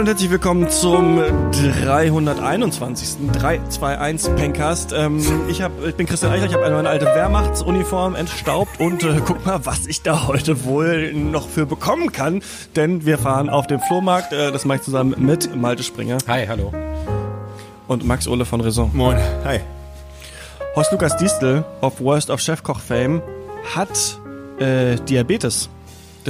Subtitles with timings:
[0.00, 1.18] und herzlich willkommen zum
[1.52, 3.32] 321.
[3.34, 4.94] 321 Pencast.
[4.96, 9.20] Ähm, ich, hab, ich bin Christian Eichler, ich habe eine alte Wehrmachtsuniform entstaubt und äh,
[9.26, 12.42] guck mal, was ich da heute wohl noch für bekommen kann.
[12.76, 16.16] Denn wir fahren auf den Flohmarkt, äh, das mache ich zusammen mit Malte Springer.
[16.26, 16.72] Hi, hallo.
[17.86, 18.90] Und Max Ole von Raison.
[18.94, 19.60] Moin, hi.
[20.76, 23.20] Horst Lukas Diestel auf Worst of Chefkoch Fame
[23.74, 24.18] hat
[24.60, 25.68] äh, Diabetes.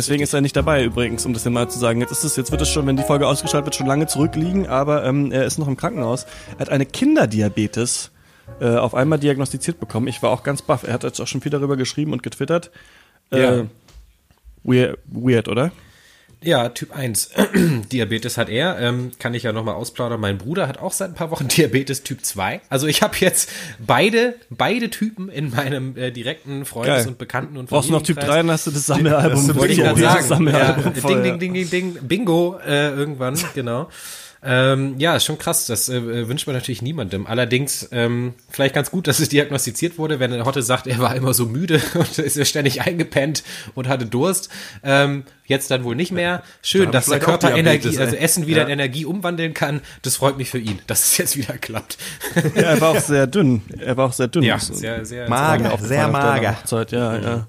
[0.00, 2.00] Deswegen ist er nicht dabei übrigens, um das hier mal zu sagen.
[2.00, 4.66] Jetzt ist es, jetzt wird es schon, wenn die Folge ausgestrahlt wird, schon lange zurückliegen,
[4.66, 6.24] aber ähm, er ist noch im Krankenhaus.
[6.54, 8.10] Er hat eine Kinderdiabetes
[8.62, 10.06] äh, auf einmal diagnostiziert bekommen.
[10.08, 10.84] Ich war auch ganz baff.
[10.84, 12.70] Er hat jetzt auch schon viel darüber geschrieben und getwittert.
[13.30, 13.66] Äh, Ja.
[14.62, 15.70] weird, weird, oder?
[16.42, 17.30] Ja, Typ 1
[17.92, 18.78] Diabetes hat er.
[18.78, 20.20] Ähm, kann ich ja nochmal ausplaudern.
[20.20, 22.60] Mein Bruder hat auch seit ein paar Wochen Diabetes Typ 2.
[22.70, 27.08] Also ich habe jetzt beide, beide Typen in meinem äh, direkten Freundes- Geil.
[27.08, 29.47] und Bekannten- und Brauchst du noch Typ 3, dann hast du das Sammelalbum.
[29.47, 30.47] Das Wollte ich gerade sagen.
[30.48, 31.98] Ja, ding, ding, ding, ding, ding.
[32.02, 33.88] Bingo äh, irgendwann, genau.
[34.42, 35.66] Ähm, ja, ist schon krass.
[35.66, 37.27] Das äh, wünscht man natürlich niemandem.
[37.27, 41.34] Allerdings ähm, vielleicht ganz gut, dass es diagnostiziert wurde, wenn Hotte sagt, er war immer
[41.34, 43.42] so müde und ist ja ständig eingepennt
[43.74, 44.48] und hatte Durst.
[44.82, 46.42] Ähm, jetzt dann wohl nicht mehr.
[46.62, 48.16] Schön, Da dass der auch Körper Energie, also.
[48.16, 48.64] Essen wieder Ja.
[48.66, 49.82] in Energie umwandeln kann.
[50.02, 51.98] Das freut mich für ihn, dass es jetzt wieder klappt.
[52.54, 53.62] Ja, er war auch sehr dünn.
[53.78, 54.42] Er war auch sehr dünn.
[54.42, 55.28] ja, ist sehr, sehr.
[55.28, 55.64] Mager.
[55.64, 56.58] mir sehr aufgefallen auf der mager.
[56.62, 57.47] Hochzeit, ja, ja.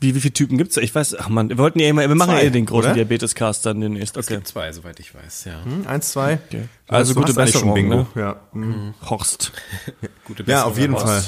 [0.00, 0.80] Wie, wie viele Typen gibt's da?
[0.80, 2.94] Ich weiß, ach man, wir wollten ja immer, wir machen Zwei, ja eh den großen?
[2.94, 4.16] Diabetes-Cast dann demnächst.
[4.16, 4.40] Okay.
[4.44, 5.64] Zwei, soweit ich weiß, ja.
[5.64, 6.38] Hm, eins, zwei.
[6.48, 6.68] okay.
[6.86, 7.96] Also du gute Besserung, Bingo.
[7.96, 8.06] ne?
[8.14, 8.36] Ja.
[8.52, 8.94] hm.
[9.08, 9.52] Horst.
[10.24, 11.22] Gute ja, Besserung auf jeden Fall.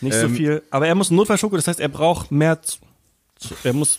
[0.00, 0.62] Nicht so Ähm, viel.
[0.70, 2.78] Aber er muss einen Notfallschoko, das heißt, er braucht mehr, zu-
[3.62, 3.98] er muss,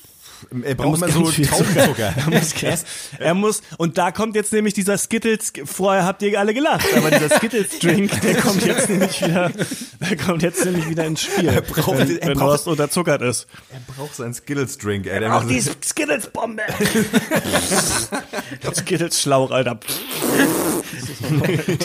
[0.63, 2.13] Er braucht mal so Traubenzucker.
[2.15, 2.53] er muss,
[3.19, 7.09] er muss, und da kommt jetzt nämlich dieser Skittles, vorher habt ihr alle gelacht, aber
[7.11, 9.51] dieser Skittles-Drink, der kommt jetzt nämlich wieder,
[10.01, 11.47] der kommt jetzt nämlich wieder ins Spiel.
[11.49, 13.47] Er braucht- wenn, er wenn braucht- Horst unterzuckert ist.
[13.71, 15.19] er braucht seinen Skittles-Drink, ey.
[15.19, 16.63] Der Auch macht- die Skittles-Bombe!
[18.75, 19.79] Skittles-Schlauch, Alter.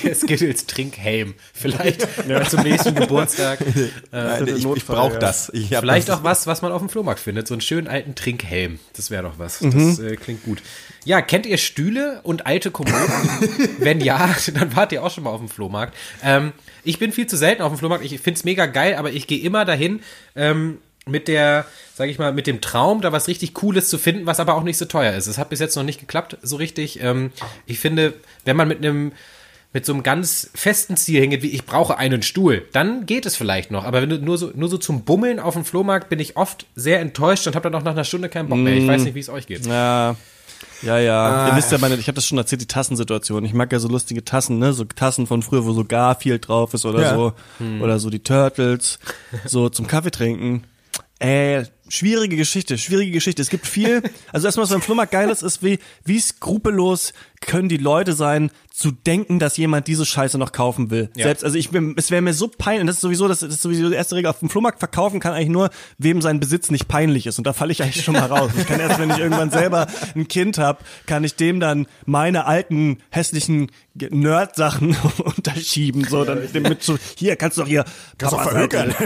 [0.05, 1.35] Der Skittles Trinkhelm.
[1.55, 2.07] Vielleicht
[2.51, 3.59] zum nächsten Geburtstag.
[4.11, 5.19] Nein, ich, ich brauche ja.
[5.19, 5.51] das.
[5.55, 6.19] Ich Vielleicht das.
[6.19, 7.47] auch was, was man auf dem Flohmarkt findet.
[7.49, 8.79] So einen schönen alten Trinkhelm.
[8.95, 9.61] Das wäre doch was.
[9.61, 9.97] Mhm.
[9.97, 10.63] Das äh, klingt gut.
[11.05, 12.99] Ja, kennt ihr Stühle und alte Kommoden?
[13.79, 15.97] Wenn ja, dann wart ihr auch schon mal auf dem Flohmarkt.
[16.23, 16.53] Ähm,
[16.85, 18.05] ich bin viel zu selten auf dem Flohmarkt.
[18.05, 20.01] Ich find's mega geil, aber ich gehe immer dahin
[20.37, 24.27] ähm, mit der, sag ich mal, mit dem Traum, da was richtig Cooles zu finden,
[24.27, 25.27] was aber auch nicht so teuer ist.
[25.27, 27.03] Es hat bis jetzt noch nicht geklappt, so richtig.
[27.03, 27.33] Ähm,
[27.67, 28.15] ich finde,
[28.45, 29.13] wenn man mit einem
[29.73, 33.37] mit so einem ganz festen Ziel hingeht, wie ich brauche einen Stuhl, dann geht es
[33.37, 33.85] vielleicht noch.
[33.85, 36.67] Aber wenn du nur so, nur so zum Bummeln auf dem Flohmarkt bin ich oft
[36.75, 38.75] sehr enttäuscht und habe dann auch nach einer Stunde keinen Bock mehr.
[38.75, 39.67] Ich weiß nicht, wie es euch geht.
[39.67, 40.17] Ja.
[40.83, 41.49] Ja, ja.
[41.49, 43.45] Ihr wisst ja, meine, ich habe das schon erzählt, die Tassensituation.
[43.45, 44.73] Ich mag ja so lustige Tassen, ne?
[44.73, 47.15] So Tassen von früher, wo so Garfield drauf ist oder Ja.
[47.15, 47.33] so.
[47.81, 48.99] Oder so die Turtles.
[49.45, 50.65] So zum Kaffee trinken.
[51.19, 53.43] Äh, schwierige Geschichte, schwierige Geschichte.
[53.43, 54.03] Es gibt viel,
[54.33, 58.51] also erstmal, was beim Flohmarkt geil ist, ist, wie, wie skrupellos können die Leute sein,
[58.81, 61.11] zu denken, dass jemand diese Scheiße noch kaufen will.
[61.15, 61.27] Ja.
[61.27, 63.91] Selbst, also ich bin, es wäre mir so peinlich, das ist sowieso, das ist sowieso
[63.91, 65.69] die erste Regel, auf dem Flohmarkt verkaufen kann eigentlich nur,
[65.99, 67.37] wem sein Besitz nicht peinlich ist.
[67.37, 68.53] Und da falle ich eigentlich schon mal raus.
[68.57, 72.47] Ich kann erst, wenn ich irgendwann selber ein Kind habe, kann ich dem dann meine
[72.47, 76.05] alten, hässlichen Nerd-Sachen unterschieben.
[76.05, 77.85] So, dann mit so, hier kannst du doch hier
[78.17, 78.35] Kannst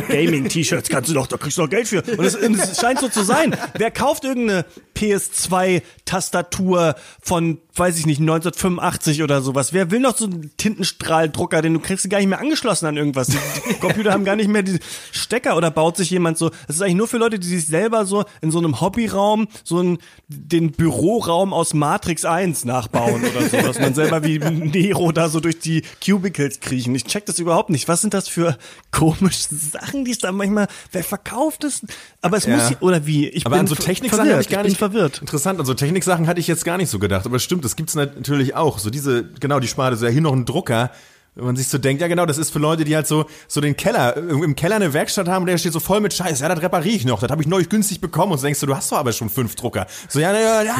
[0.09, 2.03] Gaming-T-Shirts kannst du doch, da kriegst du doch Geld für.
[2.03, 3.56] Und es, und es scheint so zu sein.
[3.77, 4.65] Wer kauft irgendeine
[4.97, 9.63] PS2-Tastatur von, weiß ich nicht, 1985 oder sowas?
[9.72, 13.28] Wer will noch so einen Tintenstrahldrucker, den du kriegst gar nicht mehr angeschlossen an irgendwas?
[13.28, 14.78] Die, Computer haben gar nicht mehr die
[15.12, 16.50] Stecker oder baut sich jemand so.
[16.66, 19.78] Das ist eigentlich nur für Leute, die sich selber so in so einem Hobbyraum so
[19.78, 19.98] einen,
[20.28, 25.41] den Büroraum aus Matrix 1 nachbauen oder so, dass man selber wie Nero da so
[25.41, 26.94] durch die Cubicles kriechen.
[26.94, 27.88] Ich check das überhaupt nicht.
[27.88, 28.56] Was sind das für
[28.91, 31.82] komische Sachen, die es da manchmal, wer verkauft es?
[32.20, 32.56] Aber es Ja.
[32.56, 33.28] muss, oder wie?
[33.28, 35.19] Ich Aber bin an so Techniksachen habe ich gar nicht verwirrt.
[35.20, 37.26] Interessant, an so Techniksachen hatte ich jetzt gar nicht so gedacht.
[37.26, 38.78] Aber stimmt, das gibt's natürlich auch.
[38.78, 40.91] So diese, genau, die Sparte, so ja, hier noch ein Drucker.
[41.36, 43.60] Wenn man sich so denkt, ja genau, das ist für Leute, die halt so so
[43.60, 46.40] den Keller, im Keller eine Werkstatt haben, der steht so voll mit Scheiß.
[46.40, 47.20] Ja, das repariere ich noch.
[47.20, 48.32] Das habe ich neulich günstig bekommen.
[48.32, 49.86] Und so denkst du, du hast doch aber schon fünf Drucker.
[50.08, 50.76] So, ja, ja, ja,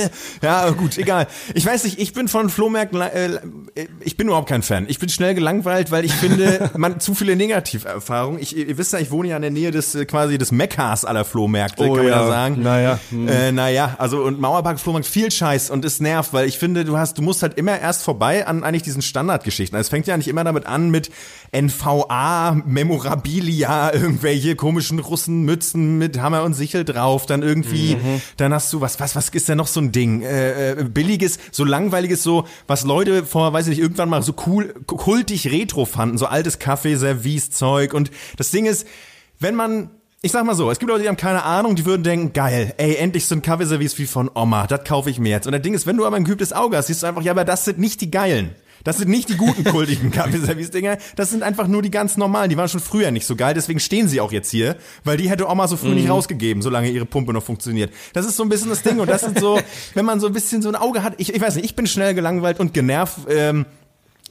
[0.42, 1.26] ja, gut, egal.
[1.54, 3.40] Ich weiß nicht, ich bin von Flohmärkten, äh,
[4.00, 4.86] ich bin überhaupt kein Fan.
[4.88, 8.40] Ich bin schnell gelangweilt, weil ich finde, man zu viele Negativerfahrungen.
[8.40, 11.04] Ich, ihr wisst ja, ich wohne ja in der Nähe des äh, quasi des Mekkas
[11.04, 12.22] aller Flohmärkte, Oh kann man ja.
[12.22, 12.62] ja sagen.
[12.62, 13.28] Naja, hm.
[13.28, 16.96] Äh, naja, also und Mauerpark, Flohmarkt, viel Scheiß und es nervt, weil ich finde, du
[16.96, 19.76] hast, du musst halt immer erst vorbei an eigentlich diesen Standardgeschichten.
[19.76, 21.10] Also fängt ja nicht immer damit an mit
[21.52, 27.96] NVA, Memorabilia, irgendwelche komischen Russenmützen mit Hammer und Sichel drauf, dann irgendwie,
[28.36, 30.20] dann hast du, was, was, was ist denn noch so ein Ding?
[30.20, 34.34] Äh, äh, billiges, so langweiliges, so, was Leute vor, weiß ich nicht, irgendwann mal so
[34.46, 38.86] cool, kultig retro fanden, so altes Kaffee, Service-Zeug und das Ding ist,
[39.40, 39.88] wenn man
[40.20, 42.74] ich sag mal so, es gibt Leute, die haben keine Ahnung, die würden denken, geil,
[42.78, 45.46] ey, endlich sind Kaffeeservice wie von Oma, das kaufe ich mir jetzt.
[45.46, 47.32] Und das Ding ist, wenn du aber ein geübtes Auge hast, siehst du einfach, ja,
[47.32, 48.56] aber das sind nicht die geilen.
[48.86, 52.56] Das sind nicht die guten kultigen Kaffeeservice-Dinger, das sind einfach nur die ganz normalen, die
[52.56, 55.48] waren schon früher nicht so geil, deswegen stehen sie auch jetzt hier, weil die hätte
[55.48, 57.92] Oma so früh nicht rausgegeben, solange ihre Pumpe noch funktioniert.
[58.12, 59.58] Das ist so ein bisschen das Ding und das sind so,
[59.94, 61.88] wenn man so ein bisschen so ein Auge hat, ich, ich weiß nicht, ich bin
[61.88, 63.66] schnell gelangweilt und genervt, ähm,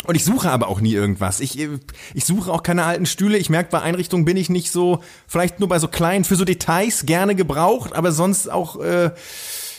[0.05, 1.39] und ich suche aber auch nie irgendwas.
[1.39, 1.57] Ich,
[2.13, 3.39] ich suche auch keine alten Stühle.
[3.39, 6.45] Ich merke, bei Einrichtungen bin ich nicht so, vielleicht nur bei so kleinen, für so
[6.45, 9.11] Details gerne gebraucht, aber sonst auch, äh,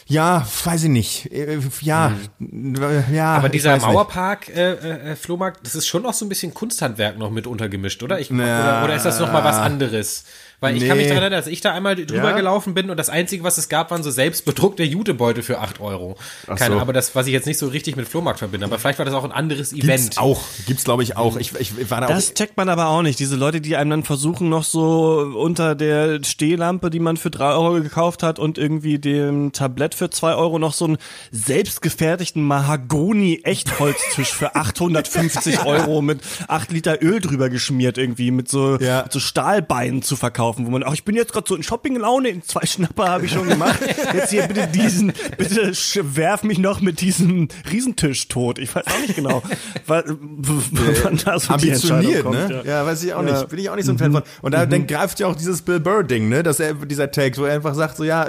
[0.06, 1.32] ja, weiß ich nicht.
[1.32, 3.34] Äh, Ja, äh, ja.
[3.34, 3.76] Aber dieser.
[3.78, 4.72] Mauerpark äh,
[5.12, 8.20] äh, Flohmarkt, das ist schon noch so ein bisschen Kunsthandwerk noch mit untergemischt, oder?
[8.20, 8.44] Ich, Na.
[8.44, 10.24] oder, oder ist das noch mal was anderes?
[10.66, 11.10] Weil ich kann mich Nee.
[11.10, 12.36] daran erinnern, dass ich da einmal drüber Ja?
[12.36, 16.16] gelaufen bin und das Einzige, was es gab, waren so selbstbedruckte Jutebeutel für 8 Euro.
[16.46, 16.80] Keine, so.
[16.80, 18.66] aber das, was ich jetzt nicht so richtig mit Flohmarkt verbinde.
[18.66, 20.18] Aber vielleicht war das auch ein anderes Gibt's Event.
[20.18, 20.40] auch.
[20.66, 21.36] Gibt's, glaube ich, auch.
[21.36, 22.34] Ich, ich, ich war da Das auch.
[22.34, 23.18] checkt man aber auch nicht.
[23.18, 27.50] Diese Leute, die einem dann versuchen, noch so unter der Stehlampe, die man für drei
[27.52, 30.98] Euro gekauft hat und irgendwie dem Tablett für zwei Euro noch so einen
[31.30, 39.02] selbstgefertigten Mahagoni-Echtholztisch für 850 Euro mit acht Liter Öl drüber geschmiert irgendwie, mit so, Ja.
[39.04, 42.28] mit so Stahlbeinen zu verkaufen, wo man, ach, ich bin jetzt gerade so in Shopping-Laune,
[42.28, 43.78] in zwei Schnapper habe ich schon gemacht.
[44.14, 45.72] Jetzt hier bitte diesen, bitte
[46.16, 48.58] werf mich noch mit diesem Riesentisch tot.
[48.58, 49.42] Ich weiß auch nicht genau,
[49.86, 52.62] wa- w- w- wann da so die Entscheidung ambitioniert, kommt, ne?
[52.64, 52.80] ja.
[52.80, 52.86] Ja.
[52.86, 53.32] weiß ich auch Ja.
[53.32, 53.48] nicht.
[53.48, 54.22] Bin ich auch nicht so ein Fan von.
[54.42, 56.42] Und da dann greift ja auch dieses Bill Burr-Ding, ne?
[56.42, 58.26] Dass er, dieser Take, wo er einfach sagt, so, ja,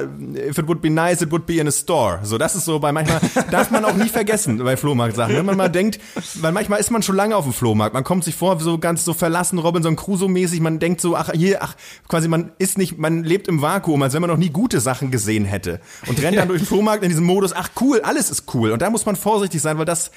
[0.48, 2.20] if it would be nice, it would be in a store.
[2.24, 3.20] So, das ist so bei manchmal,
[3.52, 5.36] darf man auch nie vergessen bei Flohmarkt-Sachen.
[5.36, 6.00] Wenn man mal denkt,
[6.36, 7.94] weil manchmal ist man schon lange auf dem Flohmarkt.
[7.94, 10.60] Man kommt sich vor, so ganz so verlassen, Robinson Crusoe-mäßig.
[10.62, 11.76] Man denkt so, ach, hier, ach,
[12.08, 15.12] quasi, man ist nicht, man lebt im Vakuum, als wenn man noch nie gute Sachen
[15.12, 15.80] gesehen hätte.
[16.08, 18.72] Und rennt dann durch den Flohmarkt in diesem Modus, ach cool, alles ist cool.
[18.72, 20.12] Und da muss man vorsichtig sein, weil das,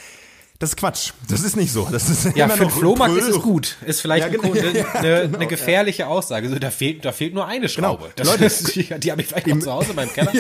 [0.59, 1.13] das ist Quatsch.
[1.29, 1.89] Das ist nicht so.
[1.91, 3.77] Das ist Ja, immer für den Flohmarkt ist es gut.
[3.87, 4.53] Ist vielleicht Ja, genau.
[4.53, 6.49] eine, eine, Ja, genau, eine gefährliche Aussage.
[6.49, 8.11] So, da, fehlt, da fehlt nur eine Schraube.
[8.17, 10.33] Das Leute, ist, die, die habe ich vielleicht noch zu Hause in meinem Keller.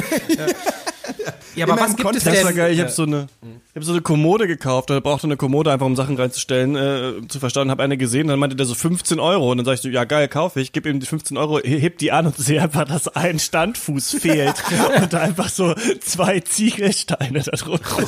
[1.56, 2.26] Ja, aber was gibt es Kontext.
[2.26, 2.44] Das denn?
[2.44, 2.72] war geil.
[2.72, 4.90] Ich habe so eine, ich habe so eine Kommode gekauft.
[4.90, 7.70] Oder brauchte eine Kommode einfach, um Sachen reinzustellen, äh, zu verstauen.
[7.70, 8.28] Habe eine gesehen.
[8.28, 9.50] Dann meinte der so 15 Euro.
[9.50, 10.72] Und dann sag ich so, ja geil, kaufe ich.
[10.72, 14.54] Gib ihm die 15 Euro, heb die an und sehe einfach, dass ein Standfuß fehlt
[15.00, 18.04] und da einfach so zwei Ziegelsteine da drunter.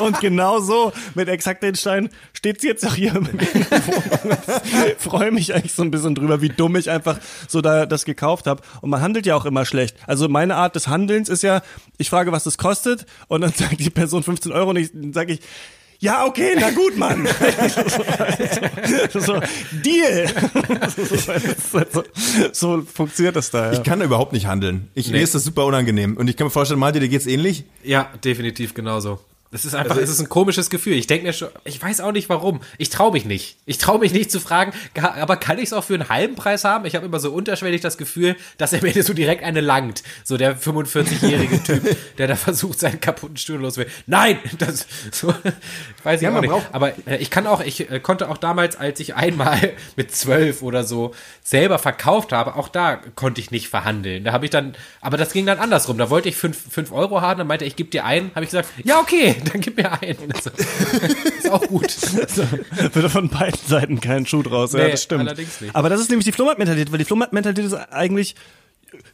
[0.00, 3.16] und genau so mit exakt den Steinen steht sie jetzt auch hier
[4.98, 8.46] freue mich eigentlich so ein bisschen drüber, wie dumm ich einfach so da das gekauft
[8.46, 8.62] habe.
[8.80, 9.96] Und man handelt ja auch immer schlecht.
[10.06, 11.62] Also meine Art des Handelns ist ja,
[11.98, 15.12] ich frage, was das kostet und dann sagt die Person 15 Euro und ich, dann
[15.12, 15.40] sage ich,
[15.98, 17.26] ja, okay, na gut, Mann.
[19.10, 19.40] so, so,
[19.72, 20.28] Deal.
[21.72, 22.04] so,
[22.52, 23.72] so funktioniert das da.
[23.72, 23.78] Ja.
[23.78, 24.90] Ich kann überhaupt nicht handeln.
[24.94, 26.16] Ich, Mir ist das super unangenehm.
[26.16, 27.64] Und ich kann mir vorstellen, Malte, dir geht's ähnlich?
[27.82, 29.20] Ja, definitiv genauso.
[29.52, 30.94] Es ist Also einfach, es ist ein komisches Gefühl.
[30.94, 32.60] Ich denke mir schon, ich weiß auch nicht warum.
[32.78, 33.56] Ich traue mich nicht.
[33.64, 36.64] Ich traue mich nicht zu fragen, aber kann ich es auch für einen halben Preis
[36.64, 36.84] haben?
[36.84, 40.02] Ich habe immer so unterschwellig das Gefühl, dass er mir so direkt eine langt.
[40.24, 43.92] So der 45-jährige Typ, der da versucht, seinen kaputten Stuhl loszuwerden.
[44.06, 44.38] Nein!
[44.58, 45.32] Das, so,
[46.02, 46.50] weiß ich Ja, auch nicht.
[46.50, 50.14] braucht- Aber äh, ich kann auch, ich äh, konnte auch damals, als ich einmal mit
[50.14, 54.24] zwölf oder so selber verkauft habe, auch da konnte ich nicht verhandeln.
[54.24, 55.98] Da habe ich dann, aber das ging dann andersrum.
[55.98, 58.30] Da wollte ich fünf, fünf Euro haben, dann meinte er, ich gebe dir einen.
[58.34, 60.32] Habe ich gesagt, ja okay, dann gib mir einen.
[60.32, 60.50] Also,
[61.38, 61.94] ist auch gut.
[62.94, 64.72] Wird von beiden Seiten kein Schuh draus.
[64.72, 65.22] ja, Nee, das stimmt.
[65.22, 65.74] allerdings nicht.
[65.74, 68.34] Aber das ist nämlich die Flohmarktmentalität, weil die Flohmarktmentalität ist eigentlich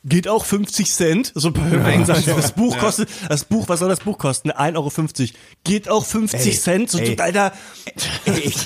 [0.05, 1.33] geht auch 50 Cent.
[1.35, 2.25] So bei irgendwelchen Sachen.
[2.37, 4.51] Das Buch kostet, das Buch, was soll das Buch kosten?
[4.51, 4.91] 1,50 Euro.
[5.65, 6.91] Geht auch 50 Ey, Cent.
[6.91, 7.17] So, ey.
[7.19, 7.53] Alter.
[8.25, 8.65] Ich,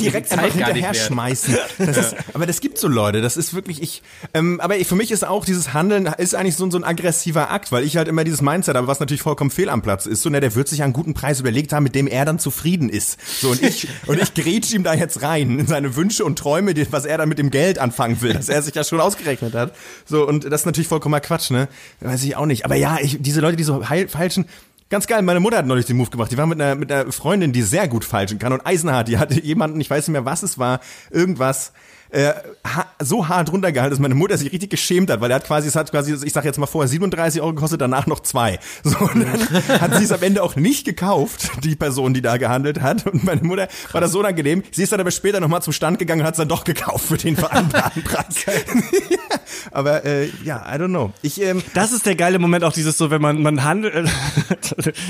[0.00, 1.56] direkt einfach hinterher schmeißen.
[1.78, 4.02] Das ist, aber das gibt so Leute, das ist wirklich ich.
[4.34, 7.50] Ähm, aber für mich ist auch dieses Handeln ist eigentlich so, ein- so ein aggressiver
[7.50, 10.22] Akt, weil ich halt immer dieses Mindset habe, was natürlich vollkommen fehl am Platz ist.
[10.22, 12.88] So, ne, der wird sich einen guten Preis überlegt haben, mit dem er dann zufrieden
[12.88, 13.18] ist.
[13.40, 16.74] So und ich und ich grätsch ihm da jetzt rein in seine Wünsche und Träume,
[16.74, 19.54] die, was er dann mit dem Geld anfangen will, dass er sich ja schon ausgerechnet
[19.54, 19.74] hat.
[20.06, 21.68] So und das ist natürlich vollkommener Quatsch, ne?
[22.00, 22.64] Weiß ich auch nicht.
[22.64, 24.46] Aber ja, ich, diese Leute, die so heil, falschen
[24.90, 26.32] Ganz geil, meine Mutter hat neulich den Move gemacht.
[26.32, 29.08] Die war mit einer, mit einer Freundin, die sehr gut falschen kann und Eisenhart.
[29.08, 30.80] Die hatte jemanden, ich weiß nicht mehr, was es war,
[31.10, 31.72] irgendwas
[32.10, 32.32] äh,
[32.64, 35.68] ha so hart runtergehalten, dass meine Mutter sich richtig geschämt hat, weil er hat quasi,
[35.68, 38.58] es hat quasi, ich sag jetzt mal vorher 37 Euro gekostet, danach noch zwei.
[38.84, 42.38] So, und dann hat sie es am Ende auch nicht gekauft, die Person, die da
[42.38, 43.06] gehandelt hat.
[43.06, 44.62] Und meine Mutter war das so unangenehm.
[44.70, 47.06] Sie ist dann aber später nochmal zum Stand gegangen und hat es dann doch gekauft
[47.06, 48.46] für den vereinbarten Preis.
[49.10, 49.18] ja,
[49.72, 51.12] aber äh, ja, I don't know.
[51.22, 54.08] Ich, ähm, Das ist der geile Moment, auch dieses so, wenn man, man handelt,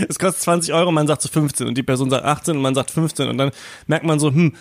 [0.09, 2.75] es kostet 20 Euro, man sagt so 15 und die Person sagt 18 und man
[2.75, 3.50] sagt 15 und dann
[3.87, 4.55] merkt man so, hm,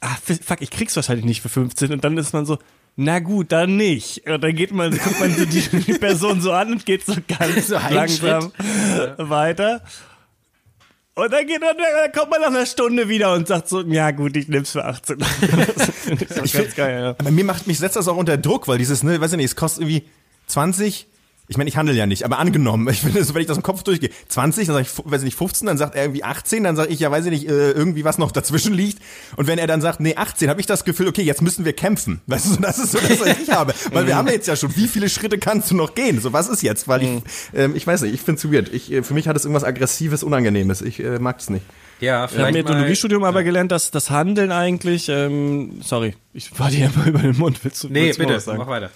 [0.00, 2.58] ah, fuck, ich krieg's wahrscheinlich nicht für 15 und dann ist man so,
[2.96, 4.26] na gut, dann nicht.
[4.28, 7.14] Und dann geht man, guckt man so die, die Person so an und geht so
[7.38, 8.52] ganz So langsam
[9.16, 9.82] weiter.
[11.14, 14.10] Und dann, geht, dann, dann kommt man nach einer Stunde wieder und sagt so, ja
[14.10, 15.18] gut, ich nehm's für 18.
[15.18, 15.28] das
[15.98, 17.10] ich Ich ganz find- geil, ja.
[17.10, 19.46] Aber mir macht, mich setzt das auch unter Druck, weil dieses, ne, weiß ich nicht,
[19.46, 20.04] es kostet irgendwie
[20.46, 21.06] 20,
[21.50, 23.64] ich meine, ich handle ja nicht, aber angenommen, ich finde, so, wenn ich das im
[23.64, 26.62] Kopf durchgehe, 20, dann sage ich, weiß ich nicht, 15, dann sagt er irgendwie 18,
[26.62, 29.02] dann sage ich, ja, weiß ich nicht, äh, irgendwie was noch dazwischen liegt.
[29.34, 31.72] Und wenn er dann sagt, nee, 18, habe ich das Gefühl, okay, jetzt müssen wir
[31.72, 32.20] kämpfen.
[32.28, 33.74] Weißt du, das ist so das, was ich habe.
[33.90, 36.20] Weil wir haben ja jetzt ja schon, wie viele Schritte kannst du noch gehen?
[36.20, 36.86] So, was ist jetzt?
[36.86, 37.10] Weil ich,
[37.52, 38.72] ähm, ich weiß nicht, ich finde es weird.
[38.72, 40.82] Ich, äh, für mich hat es irgendwas Aggressives, Unangenehmes.
[40.82, 41.64] Ich äh, mag es nicht.
[42.00, 46.58] Ja, Ich habe vielleicht im Ethnologiestudium aber gelernt, dass das Handeln eigentlich, ähm, sorry, ich
[46.58, 47.60] war dir immer über den Mund.
[47.64, 48.90] Willst du, Nee, willst du mal bitte, mach weiter.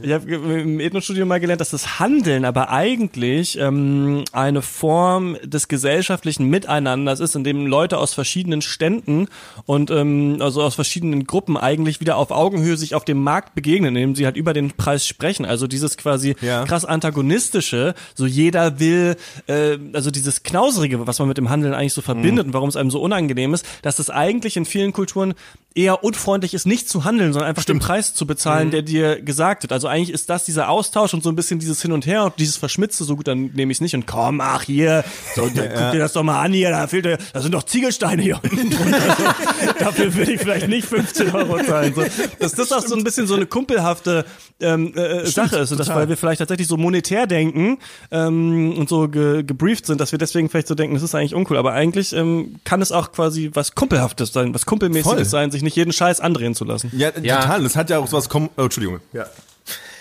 [0.00, 5.68] Ich habe im Ethnostudium mal gelernt, dass das Handeln aber eigentlich ähm, eine Form des
[5.68, 9.28] gesellschaftlichen Miteinanders ist, in dem Leute aus verschiedenen Ständen
[9.66, 13.94] und ähm, also aus verschiedenen Gruppen eigentlich wieder auf Augenhöhe sich auf dem Markt begegnen,
[13.94, 15.44] indem sie halt über den Preis sprechen.
[15.44, 16.64] Also dieses quasi Ja.
[16.64, 21.92] krass antagonistische, so jeder will, äh, also dieses knauserige, was man mit dem Handeln eigentlich
[21.92, 25.34] so verbindet und warum es einem so unangenehm ist, dass das eigentlich in vielen Kulturen
[25.74, 29.62] eher unfreundlich ist, nicht zu handeln, sondern einfach den Preis zu bezahlen, der dir gesagt
[29.62, 29.72] wird.
[29.72, 32.34] Also eigentlich ist das dieser Austausch und so ein bisschen dieses Hin und Her und
[32.38, 35.54] dieses Verschmitzte, so gut, dann nehme ich es nicht und komm, ach hier, so, guck
[35.54, 38.70] dir das doch mal an hier, da fehlt, dir- da sind doch Ziegelsteine hier unten
[38.70, 39.16] drunter.
[39.18, 41.94] So, dafür würde ich vielleicht nicht 15 Euro zahlen.
[41.94, 42.02] So,
[42.38, 44.24] dass das auch so ein bisschen so eine kumpelhafte
[44.60, 47.78] ähm, äh, Sache ist und das, weil wir vielleicht tatsächlich so monetär denken
[48.10, 51.34] ähm, und so ge gebrieft sind, dass wir deswegen vielleicht so denken, das ist eigentlich
[51.34, 51.56] uncool.
[51.56, 55.24] Aber eigentlich ähm, kann es auch quasi was Kumpelhaftes sein, was Kumpelmäßiges Voll.
[55.24, 56.90] sein, sich nicht jeden Scheiß andrehen zu lassen.
[56.96, 57.40] Ja, Ja.
[57.40, 57.62] total.
[57.62, 59.00] Das hat ja auch sowas, kom oh, Entschuldigung.
[59.12, 59.26] Ja.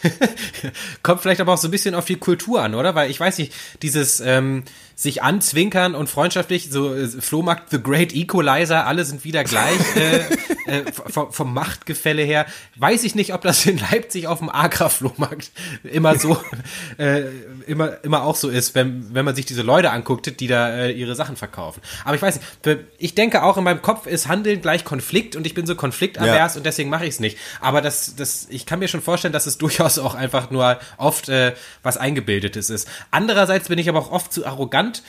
[1.04, 2.96] Kommt vielleicht aber auch so ein bisschen auf die Kultur an, oder?
[2.96, 4.64] Weil ich weiß nicht, dieses ähm,
[4.96, 10.80] sich anzwinkern und freundschaftlich, so äh, Flohmarkt The Great Equalizer, alle sind wieder gleich äh,
[10.80, 12.46] äh, vom, vom Machtgefälle her.
[12.76, 15.52] Weiß ich nicht, ob das in Leipzig auf dem Agra-Flohmarkt
[15.84, 16.38] immer so,
[16.98, 17.24] äh,
[17.66, 20.92] immer, immer auch so ist, wenn, wenn man sich diese Leute anguckt, die da äh,
[20.92, 21.82] ihre Sachen verkaufen.
[22.06, 25.48] Aber ich weiß nicht, ich denke auch in meinem Kopf ist Handeln gleich Konflikt und
[25.48, 26.58] ich bin so konfliktavers Ja.
[26.58, 27.38] und deswegen mache ich es nicht.
[27.60, 31.30] Aber das, das, ich kann mir schon vorstellen, dass es durchaus auch einfach nur oft
[31.30, 32.88] äh, was Eingebildetes ist.
[33.12, 35.04] Andererseits bin ich aber auch oft zu arrogant,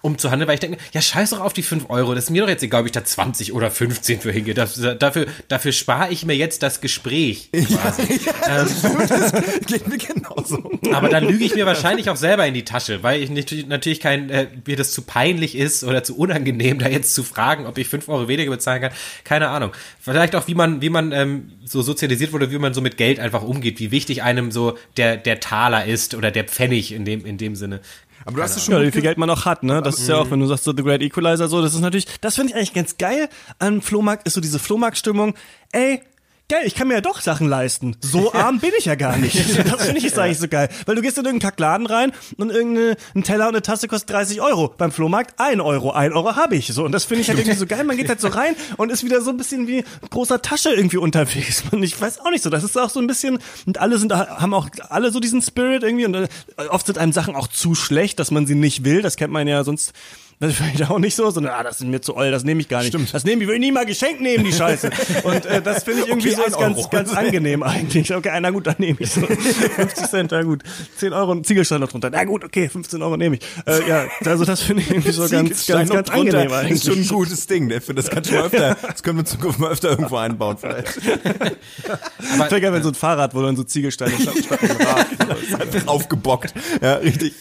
[0.00, 2.14] um zu handeln, weil ich denke, ja, scheiß doch auf die 5 Euro.
[2.14, 4.54] Das ist mir doch jetzt egal, ob ich da 20 oder 15 für hingehe.
[4.54, 7.50] Das, dafür, dafür spare ich mir jetzt das Gespräch.
[7.50, 8.20] Quasi.
[8.46, 9.32] das
[9.66, 10.70] geht mir genauso.
[10.92, 13.98] Aber dann lüge ich mir wahrscheinlich auch selber in die Tasche, weil ich nicht, natürlich
[13.98, 17.76] kein, äh, mir das zu peinlich ist oder zu unangenehm, da jetzt zu fragen, ob
[17.76, 18.92] ich fünf Euro weniger bezahlen kann.
[19.24, 19.72] Keine Ahnung.
[19.98, 23.18] Vielleicht auch, wie man, wie man ähm, so sozialisiert wurde, wie man so mit Geld
[23.18, 27.26] einfach umgeht, wie wichtig einem so der, der Taler ist oder der Pfennig in dem,
[27.26, 27.80] in dem Sinne.
[28.28, 29.80] Aber du hast es schon Ja, wie viel Geld man auch hat, ne?
[29.80, 32.04] Das ist ja auch, wenn du sagst, so The Great Equalizer, so, das ist natürlich,
[32.20, 35.34] das finde ich eigentlich ganz geil an Flohmarkt, ist so diese Flohmarktstimmung.
[35.72, 36.02] Ey,
[36.48, 37.96] geil, ich kann mir ja doch Sachen leisten.
[38.00, 39.36] So arm bin ich ja gar nicht.
[39.68, 40.68] Das finde ich ist eigentlich so geil.
[40.86, 44.40] Weil du gehst in irgendeinen Kackladen rein und irgendein Teller und eine Tasse kostet 30
[44.40, 44.72] Euro.
[44.76, 45.90] Beim Flohmarkt 1 Euro.
[45.90, 46.68] 1 Euro habe ich.
[46.68, 47.84] So, und das finde ich halt irgendwie so geil.
[47.84, 50.96] Man geht halt so rein und ist wieder so ein bisschen wie großer Tasche irgendwie
[50.96, 51.64] unterwegs.
[51.70, 52.50] Und ich weiß auch nicht so.
[52.50, 55.82] Das ist auch so ein bisschen, und alle sind, haben auch alle so diesen Spirit
[55.82, 56.28] irgendwie und äh,
[56.70, 59.02] oft sind einem Sachen auch zu schlecht, dass man sie nicht will.
[59.02, 59.92] Das kennt man ja sonst.
[60.40, 62.60] Das ist vielleicht auch nicht so, sondern ah, das ist mir zu oll, das nehme
[62.60, 62.88] ich gar nicht.
[62.90, 63.12] Stimmt.
[63.12, 64.88] Das nehme ich, will ich nie mal geschenkt nehmen, die Scheiße.
[65.24, 66.88] Und äh, das finde ich irgendwie Okay, so ganz, Euro.
[66.90, 68.14] ganz angenehm eigentlich.
[68.14, 70.62] Okay, na gut, dann nehme ich so 50 Cent, na gut.
[70.96, 72.10] 10 Euro und Ziegelstein noch drunter.
[72.10, 73.42] Na gut, okay, 15 Euro nehme ich.
[73.66, 76.72] Äh, ja, also das finde ich irgendwie so ganz, ganz, ganz noch drunter angenehm eigentlich.
[76.72, 77.80] Ist schon ein gutes Ding, ne?
[77.80, 80.56] Für Das kannst du mal öfter, das können wir in Zukunft mal öfter irgendwo einbauen,
[80.56, 81.04] vielleicht.
[82.38, 85.60] Wäre geil, wenn so ein Fahrrad, wo dann so Ziegelsteine statt, statt Rad.
[85.60, 86.54] Einfach aufgebockt.
[86.80, 87.34] Ja, richtig.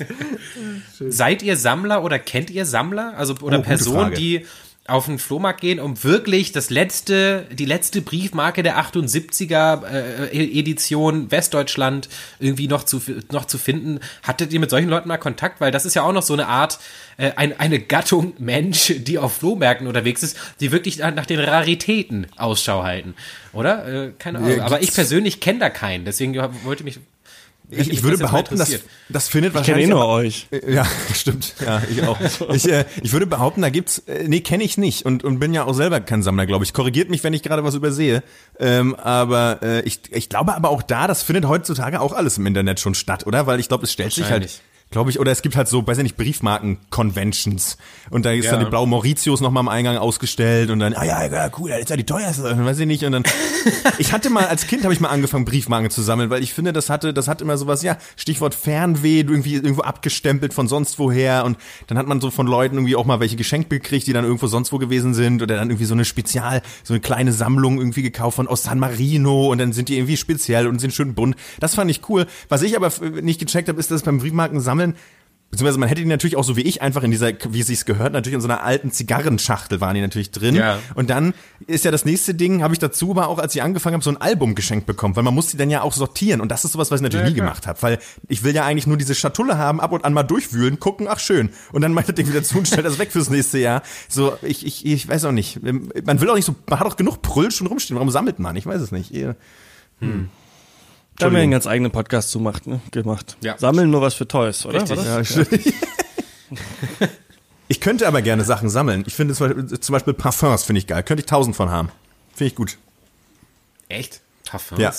[1.00, 2.87] Seid ihr Sammler oder kennt ihr Sammler?
[2.96, 4.46] Also oder Oh, Personen, die
[4.88, 11.30] auf den Flohmarkt gehen, um wirklich das letzte, die letzte Briefmarke der 78er äh, Edition
[11.30, 12.08] Westdeutschland
[12.40, 13.02] irgendwie noch zu
[13.32, 14.00] noch zu finden.
[14.24, 15.60] Hattet ihr mit solchen Leuten mal Kontakt?
[15.60, 16.80] Weil das ist ja auch noch so eine Art,
[17.18, 22.28] äh, ein, eine Gattung Mensch, die auf Flohmärkten unterwegs ist, die wirklich nach den Raritäten
[22.38, 23.14] Ausschau halten,
[23.52, 24.06] oder?
[24.06, 24.62] Äh, keine Ahnung.
[24.62, 27.00] Aber ich persönlich kenne da keinen, deswegen wollte mich
[27.70, 28.72] Ich, ich würde behaupten, dass
[29.10, 30.48] das findet Ich kenne wahrscheinlich eh nur aber- euch.
[30.68, 31.54] Ja, stimmt.
[31.66, 32.18] Ja, ich auch.
[32.54, 35.54] Ich, äh, ich würde behaupten, da gibt's, äh, nee, kenne ich nicht und, und bin
[35.54, 36.72] ja auch selber kein Sammler, glaube ich.
[36.74, 38.24] Korrigiert mich, wenn ich gerade was übersehe.
[38.60, 42.46] Ähm, aber äh, ich, ich glaube aber auch da, das findet heutzutage auch alles im
[42.46, 43.48] Internet schon statt, oder?
[43.48, 44.62] Weil ich glaube, es stellt sich halt.
[44.90, 47.78] Glaube ich, oder es gibt halt so, weiß ich nicht, Briefmarken-Conventions.
[48.10, 48.52] Und da ist Ja.
[48.52, 51.70] dann die blaue Mauritius noch mal am Eingang ausgestellt und dann, ah ja, ja, cool,
[51.70, 53.04] das ist ja die teuerste, weiß ich nicht.
[53.04, 53.24] Und dann,
[53.98, 56.74] ich hatte mal, als Kind habe ich mal angefangen, Briefmarken zu sammeln, weil ich finde,
[56.74, 61.44] das hatte, das hat immer sowas, ja, Stichwort Fernweh, irgendwie irgendwo abgestempelt von sonst woher
[61.46, 64.24] und dann hat man so von Leuten irgendwie auch mal welche geschenkt gekriegt, die dann
[64.26, 67.78] irgendwo sonst wo gewesen sind oder dann irgendwie so eine Spezial, so eine kleine Sammlung
[67.80, 71.14] irgendwie gekauft von aus San Marino und dann sind die irgendwie speziell und sind schön
[71.14, 71.36] bunt.
[71.60, 72.26] Das fand ich cool.
[72.50, 72.92] Was ich aber
[73.22, 74.96] nicht gecheckt habe, ist, dass beim Briefmarken sammeln
[75.50, 77.86] beziehungsweise man hätte die natürlich auch so wie ich einfach in dieser, wie es sich
[77.86, 80.56] gehört, natürlich in so einer alten Zigarrenschachtel waren die natürlich drin.
[80.56, 80.80] Ja.
[80.96, 81.34] Und dann
[81.68, 84.10] ist ja das nächste Ding, habe ich dazu aber auch, als ich angefangen habe, so
[84.10, 86.42] ein Album geschenkt bekommen, weil man muss die dann ja auch sortieren.
[86.42, 88.66] Und das ist sowas, was ich natürlich Ja, nie gemacht habe, weil ich will ja
[88.66, 91.50] eigentlich nur diese Schatulle haben, ab und an mal durchwühlen, gucken, ach schön.
[91.72, 93.84] Und dann macht das Ding wieder zu und stellt das weg fürs nächste Jahr.
[94.10, 95.62] So, ich, ich, ich weiß auch nicht.
[95.64, 97.96] Man will auch nicht so, man hat auch genug Prüll schon rumstehen.
[97.96, 98.56] Warum sammelt man?
[98.58, 99.14] Ich weiß es nicht.
[99.14, 99.38] Eher-
[101.18, 102.80] Da haben wir einen ganz eigenen Podcast zu gemacht, ne?
[102.92, 103.38] gemacht.
[103.42, 103.58] Ja.
[103.58, 104.82] Sammeln nur was für Toys, oder?
[104.82, 105.04] Richtig.
[105.04, 105.74] Ja, stimmt.
[107.70, 109.04] Ich könnte aber gerne Sachen sammeln.
[109.08, 111.04] Ich finde zum Beispiel, Parfums finde ich geil.
[111.04, 111.90] Könnte ich tausend von haben.
[112.34, 112.78] Finde ich gut.
[113.90, 114.22] Echt?
[114.46, 114.80] Parfums?
[114.80, 114.94] Ja.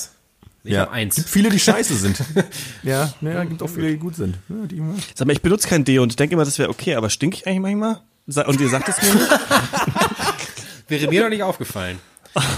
[0.64, 0.80] Ich ja.
[0.80, 1.16] habe eins.
[1.16, 2.22] Gibt viele, die scheiße sind.
[2.82, 4.36] ja, ja, gibt auch viele, die gut sind.
[4.48, 4.82] Ja, die,
[5.14, 7.46] Sag mal, ich benutze kein Deo und denke immer, das wäre okay, aber stink ich
[7.46, 8.02] eigentlich manchmal?
[8.46, 9.30] Und ihr sagt es mir nicht?
[10.88, 11.98] Wäre mir noch nicht aufgefallen.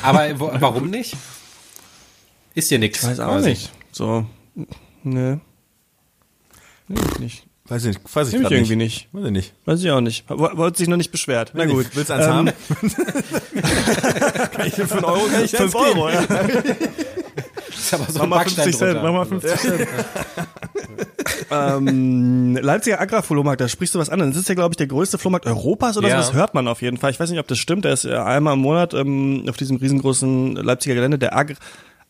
[0.03, 1.17] Aber wo, warum nicht?
[2.55, 3.03] Ist dir nichts.
[3.03, 3.71] Ich weiß auch nicht.
[3.93, 4.27] So,
[5.05, 5.37] nö.
[6.89, 7.47] Nee, nicht.
[7.67, 9.09] weiß ich, weiß ich ich irgendwie nicht.
[9.13, 9.55] Weiß ich nicht.
[9.65, 10.25] Weiß ich auch nicht.
[10.29, 11.53] Wollte sich noch nicht beschwert.
[11.55, 11.87] Na gut.
[11.95, 12.47] Willst du eins Ähm, haben?
[14.53, 15.99] kann ich für einen Euro kann ich Fünf eins geben.
[16.01, 16.21] Euro, ja.
[17.69, 19.13] Ist aber so Mach ein mal Backstein 50 Cent, drunter.
[19.13, 19.89] mach mal 50 Cent.
[21.51, 24.19] ähm, Leipziger Agrarflohmarkt, da sprichst du was an.
[24.19, 26.23] Das ist ja, glaube ich, der größte Flohmarkt Europas oder Ja.
[26.23, 26.29] so.
[26.29, 27.11] Das hört man auf jeden Fall.
[27.13, 27.85] Ich weiß nicht, ob das stimmt.
[27.85, 31.19] Der ist äh, einmal im Monat ähm, auf diesem riesengroßen Leipziger Gelände.
[31.19, 31.55] Der Agra,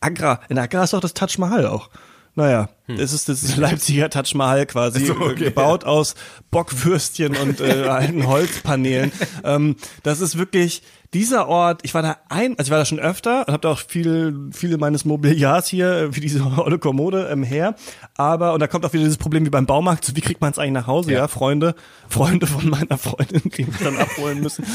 [0.01, 1.89] Agra, in Agra ist doch das Taj Mahal auch.
[2.33, 5.31] Naja, das ist das Leipziger Taj Mahal quasi, So, okay.
[5.31, 6.15] äh, gebaut aus
[6.49, 9.11] Bockwürstchen und äh, alten Holzpaneelen.
[9.43, 10.81] ähm, das ist wirklich
[11.13, 13.71] dieser Ort, ich war da ein, also ich war da schon öfter und habe da
[13.71, 17.75] auch viel, viele meines Mobiliars hier, äh, wie diese olle Kommode ähm, her.
[18.15, 20.51] Aber, und da kommt auch wieder dieses Problem wie beim Baumarkt, so wie kriegt man
[20.51, 21.19] es eigentlich nach Hause, ja.
[21.19, 21.27] Ja.
[21.27, 21.75] Freunde,
[22.07, 24.65] Freunde von meiner Freundin, die mich dann abholen müssen.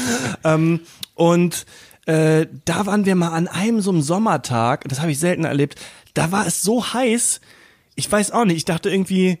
[0.43, 0.81] ähm,
[1.15, 1.65] und
[2.07, 5.79] äh, da waren wir mal an einem so einem Sommertag, das habe ich selten erlebt,
[6.13, 7.41] da war es so heiß,
[7.95, 9.39] ich weiß auch nicht, ich dachte irgendwie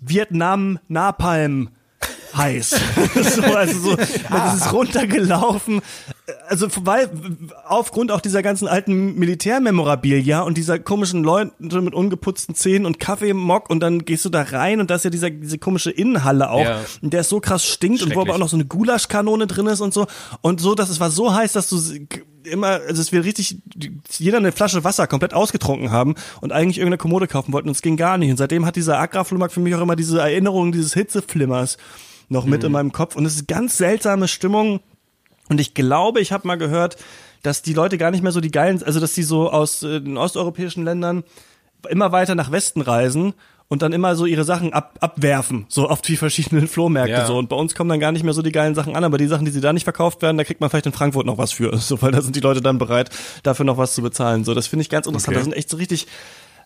[0.00, 1.70] Vietnam Napalm
[2.36, 2.70] heiß.
[3.14, 5.80] so, also so, das ist runtergelaufen.
[6.48, 7.10] Also weil
[7.66, 13.68] aufgrund auch dieser ganzen alten Militärmemorabilia und dieser komischen Leute mit ungeputzten Zähnen und Kaffeemock
[13.68, 16.60] und dann gehst du da rein und da ist ja dieser, diese komische Innenhalle auch,
[16.64, 16.80] Ja.
[17.00, 19.92] der so krass stinkt und wo aber auch noch so eine Gulaschkanone drin ist und
[19.92, 20.06] so.
[20.42, 21.76] Und so, dass es war so heiß, dass du
[22.44, 23.58] immer, also es wir richtig
[24.18, 27.82] jeder eine Flasche Wasser komplett ausgetrunken haben und eigentlich irgendeine Kommode kaufen wollten und es
[27.82, 28.30] ging gar nicht.
[28.30, 31.78] Und seitdem hat dieser Agrarflohmarkt für mich auch immer diese Erinnerung dieses Hitzeflimmers
[32.28, 33.16] noch mit in meinem Kopf.
[33.16, 34.80] Und es ist ganz seltsame Stimmung
[35.52, 36.96] und ich glaube, ich habe mal gehört,
[37.42, 40.00] dass die Leute gar nicht mehr so die geilen, also dass die so aus äh,
[40.00, 41.24] den osteuropäischen Ländern
[41.90, 43.34] immer weiter nach Westen reisen
[43.68, 47.26] und dann immer so ihre Sachen ab, abwerfen, so auf die verschiedenen Flohmärkte Ja.
[47.26, 47.36] so.
[47.36, 49.26] Und bei uns kommen dann gar nicht mehr so die geilen Sachen an, aber die
[49.26, 51.52] Sachen, die sie da nicht verkauft werden, da kriegt man vielleicht in Frankfurt noch was
[51.52, 53.10] für, so, weil da sind die Leute dann bereit,
[53.42, 54.44] dafür noch was zu bezahlen.
[54.44, 55.36] So, das finde ich ganz interessant.
[55.36, 55.40] Okay.
[55.40, 56.06] Da sind echt so richtig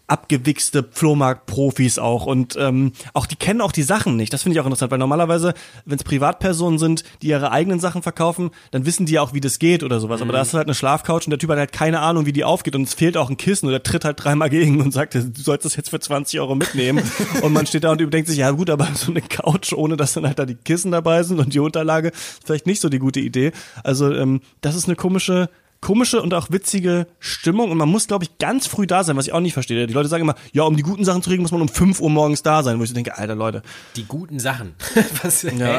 [0.08, 4.32] abgewichste Flohmarkt-Profis auch und ähm, auch die kennen auch die Sachen nicht.
[4.32, 8.02] Das finde ich auch interessant, weil normalerweise, wenn es Privatpersonen sind, die ihre eigenen Sachen
[8.02, 10.22] verkaufen, dann wissen die ja auch, wie das geht oder sowas.
[10.22, 12.44] Aber da ist halt eine Schlafcouch und der Typ hat halt keine Ahnung, wie die
[12.44, 15.14] aufgeht und es fehlt auch ein Kissen und der tritt halt dreimal gegen und sagt,
[15.14, 17.02] du sollst das jetzt für 20 Euro mitnehmen.
[17.42, 20.12] und man steht da und überdenkt sich, ja gut, aber so eine Couch, ohne dass
[20.12, 22.98] dann halt da die Kissen dabei sind und die Unterlage, ist vielleicht nicht so die
[22.98, 23.52] gute Idee.
[23.82, 25.48] Also ähm, das ist eine komische
[25.86, 29.28] komische und auch witzige Stimmung und man muss, glaube ich, ganz früh da sein, was
[29.28, 29.86] ich auch nicht verstehe.
[29.86, 32.00] Die Leute sagen immer, ja, um die guten Sachen zu kriegen, muss man um 5
[32.00, 33.62] Uhr morgens da sein, wo ich so denke, alter Leute.
[33.94, 34.74] Die guten Sachen.
[35.22, 35.78] Was, Ja.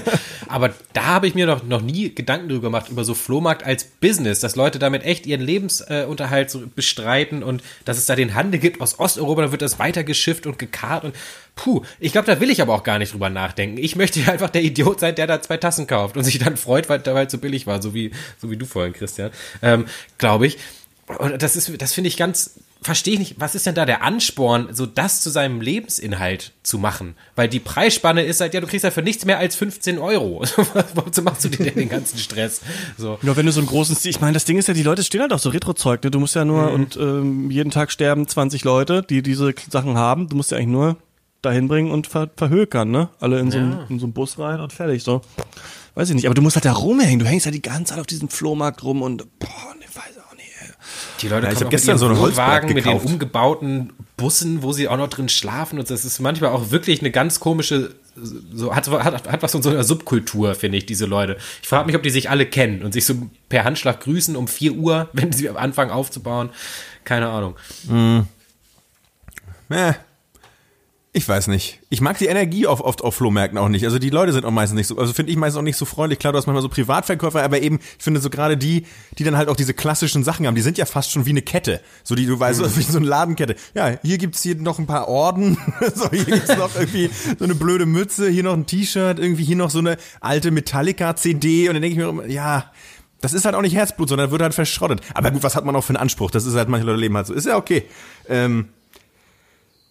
[0.48, 3.84] Aber da habe ich mir noch, noch nie Gedanken drüber gemacht, über so Flohmarkt als
[3.84, 8.60] Business, dass Leute damit echt ihren Lebensunterhalt so bestreiten und dass es da den Handel
[8.60, 11.14] gibt aus Osteuropa, dann wird das weitergeschifft und gekarrt und
[11.56, 13.78] puh, ich glaube, da will ich aber auch gar nicht drüber nachdenken.
[13.78, 16.88] Ich möchte einfach der Idiot sein, der da zwei Tassen kauft und sich dann freut,
[16.88, 19.30] weil weil es so billig war, so wie, so wie du vorhin, Christian,
[19.62, 19.86] ähm,
[20.18, 20.58] glaube ich.
[21.18, 24.02] Und das ist, das finde ich ganz, verstehe ich nicht, was ist denn da der
[24.02, 27.14] Ansporn, so das zu seinem Lebensinhalt zu machen?
[27.34, 30.42] Weil die Preisspanne ist halt, ja, du kriegst ja für nichts mehr als 15 Euro.
[30.94, 32.60] Wozu machst du dir denn den ganzen Stress?
[32.98, 33.18] So.
[33.22, 35.04] Nur wenn du so einen großen Stil, ich meine, das Ding ist ja, die Leute
[35.04, 36.10] stehen halt auf so Retro-Zeug, ne?
[36.10, 40.28] Du musst ja nur, und ähm, jeden Tag sterben 20 Leute, die diese Sachen haben.
[40.28, 40.96] Du musst ja eigentlich nur
[41.42, 43.08] dahin bringen und ver verhökern, ne?
[43.20, 45.22] Alle in so, einen, in so einen Bus rein und fertig, so.
[45.96, 47.18] Weiß ich nicht, aber du musst halt da rumhängen.
[47.18, 50.36] Du hängst halt die ganze Zeit auf diesem Flohmarkt rum und, boah, ne, weiß auch
[50.36, 50.68] nicht, ey.
[51.22, 52.84] Die Leute Ja, ich kommen hab auch gestern mit so ihren ein Holzbrett Wohnwagen mit
[52.84, 57.00] den umgebauten Bussen, wo sie auch noch drin schlafen und das ist manchmal auch wirklich
[57.00, 57.94] eine ganz komische
[58.52, 61.36] so hat, hat, hat was von so einer Subkultur, finde ich, diese Leute.
[61.62, 63.14] Ich frage mich, ob die sich alle kennen und sich so
[63.48, 66.50] per Handschlag grüßen um 4 Uhr, wenn sie anfangen aufzubauen.
[67.04, 67.56] Keine Ahnung.
[69.68, 69.92] Äh.
[71.16, 71.80] Ich weiß nicht.
[71.88, 73.86] Ich mag die Energie oft, oft auf Flohmärkten auch nicht.
[73.86, 75.86] Also die Leute sind auch meistens nicht so, also finde ich meistens auch nicht so
[75.86, 76.18] freundlich.
[76.18, 78.84] Klar, du hast manchmal so Privatverkäufer, aber eben, ich finde so gerade die,
[79.16, 81.40] die dann halt auch diese klassischen Sachen haben, die sind ja fast schon wie eine
[81.40, 81.80] Kette.
[82.04, 82.76] So die, du weißt, mhm.
[82.76, 83.56] wie so eine Ladenkette.
[83.72, 85.56] Ja, hier gibt's hier noch ein paar Orden,
[85.94, 89.56] so hier gibt's noch irgendwie so eine blöde Mütze, hier noch ein T-Shirt, irgendwie hier
[89.56, 92.70] noch so eine alte Metallica-CD und dann denke ich mir immer, ja,
[93.22, 95.00] das ist halt auch nicht Herzblut, sondern wird halt verschrottet.
[95.14, 96.30] Aber gut, was hat man auch für einen Anspruch?
[96.30, 97.32] Das ist halt, manche Leute leben halt so.
[97.32, 97.84] Ist ja okay.
[98.28, 98.68] Ähm,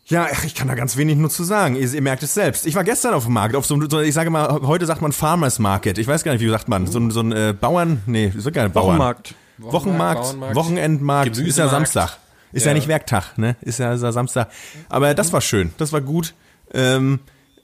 [0.07, 1.75] ja, ich kann da ganz wenig nur zu sagen.
[1.75, 2.67] Ihr, ihr, merkt es selbst.
[2.67, 5.11] Ich war gestern auf dem Markt, auf so, so ich sage mal, heute sagt man
[5.11, 5.97] Farmers Market.
[5.97, 6.85] Ich weiß gar nicht, wie sagt man.
[6.85, 8.89] So, so ein äh, Bauern, nee, ist gar nicht Bauern.
[8.89, 9.35] Wochenmarkt.
[9.57, 12.17] Wochenmarkt, Wochenmarkt, Wochenendmarkt, ist ja Samstag.
[12.51, 12.71] Ist ja.
[12.71, 12.75] ja.
[12.75, 13.55] nicht Werktag, ne?
[13.61, 14.49] Ist ja, ist ja Samstag.
[14.89, 16.33] Aber das war schön, das war gut.
[16.73, 17.19] Ähm,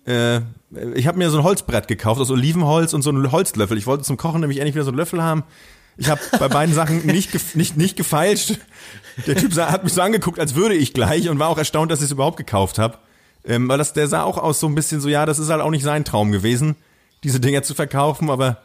[0.06, 0.39] äh,
[0.95, 3.77] ich habe mir so ein Holzbrett gekauft aus Olivenholz und so einen Holzlöffel.
[3.77, 5.43] Ich wollte zum Kochen nämlich endlich wieder so einen Löffel haben.
[5.97, 8.58] Ich habe bei beiden Sachen nicht, nicht, nicht gefeilscht.
[9.27, 11.91] Der Typ sah, hat mich so angeguckt, als würde ich gleich und war auch erstaunt,
[11.91, 12.97] dass ich es überhaupt gekauft habe.
[13.43, 15.62] Ähm, weil das, der sah auch aus so ein bisschen so, ja, das ist halt
[15.62, 16.75] auch nicht sein Traum gewesen,
[17.23, 18.62] diese Dinger zu verkaufen, aber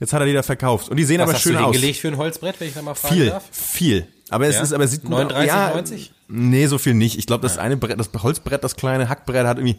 [0.00, 0.88] jetzt hat er die da verkauft.
[0.88, 1.62] Und die sehen Was aber schön aus.
[1.62, 3.44] Hast du gelegt für ein Holzbrett, wenn ich da mal fragen viel, darf?
[3.50, 4.06] Viel.
[4.30, 4.62] Aber es ja?
[4.62, 6.12] ist, aber es sieht 39, ja, 90?
[6.28, 7.18] Nee, so viel nicht.
[7.18, 7.62] Ich glaube, das ja.
[7.62, 9.76] eine Brett, das Holzbrett, das kleine Hackbrett hat irgendwie,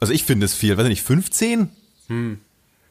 [0.00, 1.70] also ich finde es viel, weiß ich nicht, 15?
[2.08, 2.40] Hm.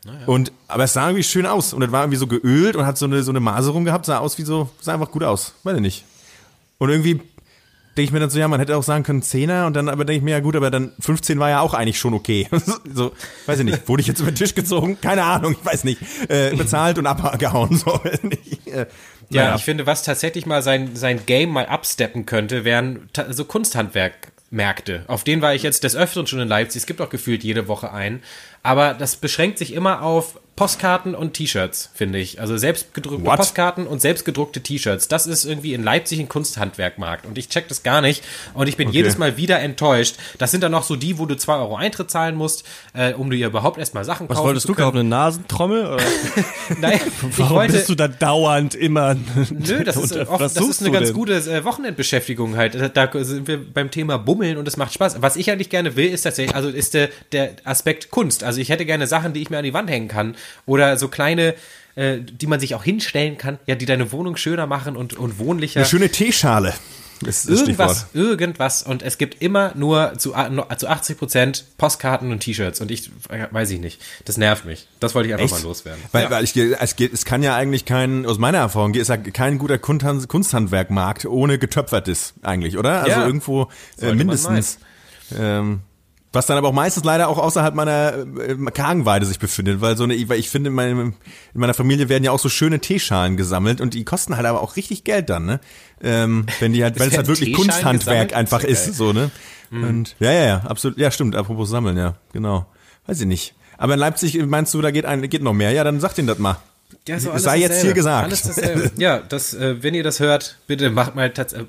[0.06, 0.26] Naja.
[0.26, 1.74] Und, aber es sah irgendwie schön aus.
[1.74, 4.20] Und es war irgendwie so geölt und hat so eine, so eine Maserung gehabt, sah
[4.20, 5.54] aus wie so, sah einfach gut aus.
[5.64, 6.06] Weiß ich nicht.
[6.78, 7.22] Und irgendwie
[7.96, 10.04] denke ich mir dann so, ja, man hätte auch sagen können Zehner und dann aber
[10.04, 12.48] denke ich mir, ja gut, aber dann 15 war ja auch eigentlich schon okay.
[12.94, 13.14] so,
[13.46, 15.00] weiß ich nicht, wurde ich jetzt über den Tisch gezogen?
[15.00, 16.02] Keine Ahnung, ich weiß nicht.
[16.28, 17.70] Äh, bezahlt und abgehauen.
[17.84, 18.86] So, äh,
[19.30, 19.56] ja, naja.
[19.56, 25.04] ich finde, was tatsächlich mal sein, sein Game mal absteppen könnte, wären so Kunsthandwerkmärkte.
[25.08, 26.82] Auf denen war ich jetzt des Öfteren schon in Leipzig.
[26.82, 28.22] Es gibt auch gefühlt jede Woche einen.
[28.64, 32.40] Aber das beschränkt sich immer auf Postkarten und T-Shirts, finde ich.
[32.40, 33.38] Also selbstgedruckte What?
[33.38, 35.08] Postkarten und selbstgedruckte T-Shirts.
[35.08, 38.24] Das ist irgendwie in Leipzig ein Kunsthandwerkmarkt und ich check das gar nicht
[38.54, 38.98] und ich bin okay.
[38.98, 40.16] jedes Mal wieder enttäuscht.
[40.38, 43.32] Das sind dann noch so die, wo du zwei Euro Eintritt zahlen musst, äh, um
[43.32, 45.00] dir überhaupt erstmal Sachen Was kaufen wolltest du kaufen?
[45.00, 45.88] Eine Nasentrommel?
[45.88, 46.04] Oder?
[46.80, 47.00] Nein,
[47.38, 49.16] Warum wollte, bist du da dauernd immer?
[49.50, 51.16] Nö, das ist, oft, das ist eine ganz denn?
[51.16, 52.76] gute äh, Wochenendbeschäftigung halt.
[52.96, 55.20] Da sind wir beim Thema Bummeln und es macht Spaß.
[55.20, 58.44] Was ich eigentlich gerne will, ist tatsächlich, also ist der, der Aspekt Kunst.
[58.44, 60.36] Also ich hätte gerne Sachen, die ich mir an die Wand hängen kann
[60.66, 61.56] oder so kleine,
[61.96, 65.40] äh, die man sich auch hinstellen kann, ja, die deine Wohnung schöner machen und, und
[65.40, 65.82] wohnlicher.
[65.82, 66.74] Eine schöne Teeschale.
[67.28, 68.16] Ist irgendwas, Stichwort.
[68.16, 68.84] irgendwas.
[68.84, 70.34] Und es gibt immer nur zu,
[70.78, 72.82] zu 80 Prozent Postkarten und T-Shirts.
[72.82, 73.12] Und ich
[73.52, 74.02] weiß ich nicht.
[74.26, 74.88] Das nervt mich.
[75.00, 75.64] Das wollte ich einfach Echt?
[75.64, 76.02] mal loswerden.
[76.12, 76.32] Weil, ja.
[76.32, 79.58] weil ich, es, geht, es kann ja eigentlich kein, aus meiner Erfahrung, ist ja kein
[79.58, 83.04] guter Kunsthandwerkmarkt ohne getöpfertes eigentlich, oder?
[83.04, 83.26] Also ja.
[83.26, 83.70] irgendwo
[84.02, 84.80] äh, mindestens.
[85.38, 85.82] Ähm,
[86.34, 90.04] was dann aber auch meistens leider auch außerhalb meiner äh, Kragenweide sich befindet, weil so
[90.04, 91.00] eine, weil ich finde, in, meinem,
[91.54, 94.62] in meiner Familie werden ja auch so schöne Teeschalen gesammelt und die kosten halt aber
[94.62, 95.60] auch richtig Geld dann, ne?
[96.02, 98.34] Ähm, wenn die halt, weil es halt wirklich Kunsthandwerk gesammelt?
[98.34, 99.30] einfach ist, ist so, ne?
[99.70, 99.84] Mhm.
[99.84, 102.66] Und ja, ja, ja, absolut, ja, stimmt, apropos sammeln, ja, genau.
[103.06, 103.54] Weiß ich nicht.
[103.78, 105.72] Aber in Leipzig meinst du, da geht ein, geht noch mehr?
[105.72, 106.58] Ja, dann sag denen das mal.
[107.08, 108.26] Ja, so Sei jetzt hier gesagt.
[108.26, 108.92] Alles dasselbe.
[108.98, 111.68] ja, das, äh, wenn ihr das hört, bitte macht mal tatsächlich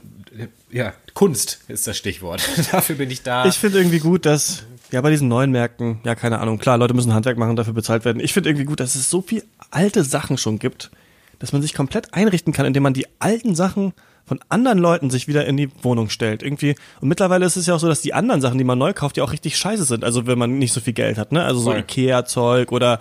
[0.71, 2.43] ja, Kunst ist das Stichwort.
[2.73, 3.47] dafür bin ich da.
[3.47, 6.95] Ich finde irgendwie gut, dass, ja, bei diesen neuen Märkten, ja, keine Ahnung, klar, Leute
[6.95, 8.21] müssen Handwerk machen, dafür bezahlt werden.
[8.21, 10.91] Ich finde irgendwie gut, dass es so viel alte Sachen schon gibt,
[11.39, 13.93] dass man sich komplett einrichten kann, indem man die alten Sachen
[14.27, 16.43] von anderen Leuten sich wieder in die Wohnung stellt.
[16.43, 16.75] Irgendwie.
[17.01, 19.17] Und mittlerweile ist es ja auch so, dass die anderen Sachen, die man neu kauft,
[19.17, 20.03] ja auch richtig scheiße sind.
[20.03, 21.45] Also wenn man nicht so viel Geld hat, ne?
[21.45, 23.01] Also so Ikea-Zeug oder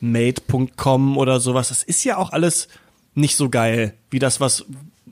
[0.00, 1.68] Made.com oder sowas.
[1.68, 2.68] Das ist ja auch alles
[3.14, 4.64] nicht so geil, wie das, was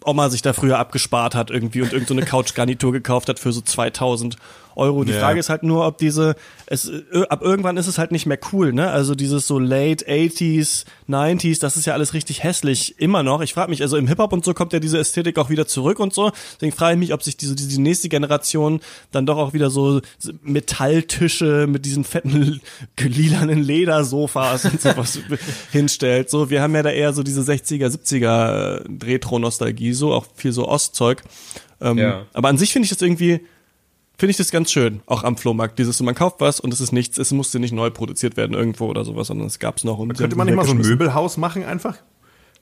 [0.05, 3.61] Oma sich da früher abgespart hat irgendwie und irgendeine so Couchgarnitur gekauft hat für so
[3.61, 4.37] 2000
[4.79, 5.05] Euro.
[5.05, 5.21] Die ja.
[5.21, 6.35] Frage ist halt nur, ob diese,
[6.67, 8.91] es, äh, ab irgendwann ist es halt nicht mehr cool, ne?
[8.91, 13.41] Also dieses so late 80s, 90s, das ist ja alles richtig hässlich, immer noch.
[13.41, 15.99] Ich frage mich, also im Hip-Hop und so kommt ja diese Ästhetik auch wieder zurück
[15.99, 16.31] und so.
[16.55, 20.01] Deswegen frage ich mich, ob sich diese, diese nächste Generation dann doch auch wieder so
[20.43, 22.61] Metalltische mit diesen fetten
[23.01, 25.19] lilanen Ledersofas und sowas
[25.73, 26.31] hinstellt.
[26.31, 30.53] So, wir haben ja da eher so diese 60er, 70er äh, Retro-Nostalgie, so auch viel
[30.53, 31.23] so Ostzeug.
[31.81, 32.27] Ähm, ja.
[32.33, 33.41] Aber an sich finde ich das irgendwie,
[34.19, 35.79] finde ich das ganz schön, auch am Flohmarkt.
[35.79, 38.55] Dieses, so, man kauft was und es ist nichts, es musste nicht neu produziert werden
[38.55, 39.99] irgendwo oder sowas, sondern es gab es noch.
[39.99, 41.97] Und könnte man nicht mal so ein Möbelhaus machen einfach?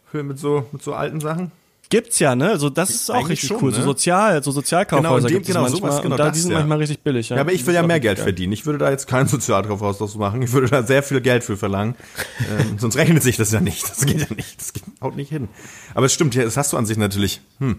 [0.05, 1.51] Für, mit so, mit so alten Sachen?
[1.89, 2.51] Gibt's ja, ne?
[2.51, 3.71] Also das ist auch Eigentlich richtig schon, cool.
[3.71, 3.77] Ne?
[3.77, 5.93] So sozial, so Sozialkaufhäuser genau, gibt genau, manchmal.
[5.93, 6.59] Sowas, genau, und da, das, die sind ja.
[6.59, 7.29] manchmal richtig billig.
[7.29, 8.25] Ja, ja aber ich will ja mehr Geld geil.
[8.25, 8.53] verdienen.
[8.53, 10.43] Ich würde da jetzt kein Sozialkaufhaus draus machen.
[10.43, 11.95] Ich würde da sehr viel Geld für verlangen.
[12.59, 13.89] ähm, sonst rechnet sich das ja nicht.
[13.89, 14.61] Das geht ja nicht.
[14.61, 15.49] Das geht, haut nicht hin.
[15.95, 17.41] Aber es stimmt, ja, das hast du an sich natürlich.
[17.61, 17.79] Hm.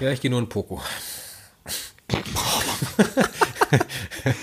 [0.00, 0.80] Ja, ich gehe nur in Poco.
[2.08, 2.22] Das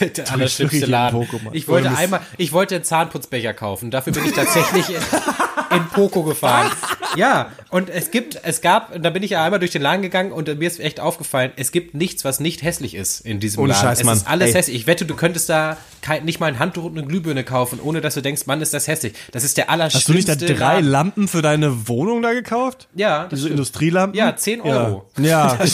[0.00, 1.26] ist der allerschlimmste Laden.
[1.52, 3.90] Ich wollte einmal, ich wollte einen Zahnputzbecher kaufen.
[3.90, 6.70] Dafür bin ich tatsächlich in, in Poco gefahren.
[7.16, 10.32] Ja, und es gibt, es gab, da bin ich ja einmal durch den Laden gegangen
[10.32, 13.72] und mir ist echt aufgefallen, es gibt nichts, was nicht hässlich ist in diesem Ohne
[13.72, 13.88] Laden.
[13.88, 14.16] Scheiß, es Mann.
[14.16, 14.54] ist alles Ey.
[14.54, 14.76] hässlich.
[14.76, 18.00] Ich wette, du könntest da kein, nicht mal ein Handtuch und eine Glühbirne kaufen, ohne
[18.00, 19.14] dass du denkst, Mann, ist das hässlich.
[19.32, 20.90] Das ist der Hast du nicht da allerschlimmste drei Laden.
[20.90, 22.88] Lampen für deine Wohnung da gekauft?
[22.94, 23.52] Ja, Diese stimmt.
[23.52, 24.18] Industrielampen?
[24.18, 25.08] Ja, 10 Euro.
[25.18, 25.58] Ja.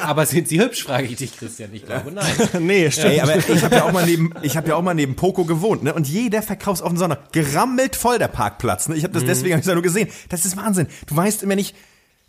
[0.00, 1.70] Aber sind sie hübsch, frage ich dich, Christian.
[1.72, 2.32] Ich glaube, nein.
[2.60, 3.12] nee, stimmt.
[3.14, 5.44] Ey, aber ich habe ja auch mal neben, ich habe ja auch mal neben Poco
[5.44, 5.94] gewohnt, ne?
[5.94, 8.88] Und jeder verkaufsoffene Sonntag gerammelt voll der Parkplatz.
[8.88, 8.96] Ne?
[8.96, 10.08] Ich habe das deswegen hab ich das nur gesehen.
[10.28, 10.86] Das ist Wahnsinn.
[11.06, 11.74] Du weißt immer nicht.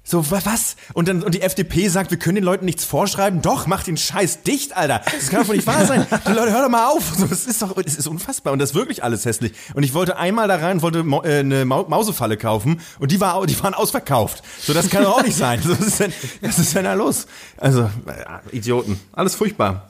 [0.08, 0.76] So, wa- was?
[0.94, 3.42] Und dann, und die FDP sagt, wir können den Leuten nichts vorschreiben.
[3.42, 5.02] Doch, mach den Scheiß dicht, Alter.
[5.04, 6.06] Das kann doch nicht wahr sein.
[6.28, 7.14] Die Leute, hör doch mal auf.
[7.18, 8.54] So, das ist doch, das ist unfassbar.
[8.54, 9.54] Und das ist wirklich alles hässlich.
[9.74, 12.82] Und ich wollte einmal da rein, wollte äh, eine Mau Mausefalle kaufen.
[13.00, 14.44] Und die war, die waren ausverkauft.
[14.62, 15.60] So, das kann doch auch nicht sein.
[15.64, 17.26] So, was ist denn, was ist denn da los?
[17.58, 19.00] Also, äh, Idioten.
[19.12, 19.90] Alles furchtbar.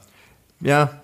[0.60, 1.02] Ja,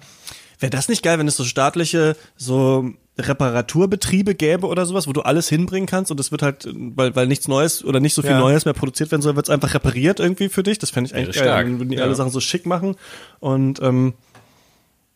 [0.59, 2.89] Wäre das nicht geil, wenn es so staatliche, so
[3.29, 7.27] Reparaturbetriebe gäbe oder sowas, wo du alles hinbringen kannst und es wird halt, weil, weil
[7.27, 8.39] nichts Neues oder nicht so viel Ja.
[8.41, 10.79] Neues mehr produziert werden soll, wird es einfach repariert irgendwie für dich.
[10.79, 11.45] Das fände ich eigentlich geil.
[11.45, 11.67] stark.
[11.67, 12.05] Dann würden die Ja.
[12.05, 12.97] alle Sachen so schick machen
[13.41, 14.15] und ähm,